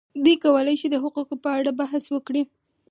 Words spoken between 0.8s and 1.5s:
شي د حقوقو په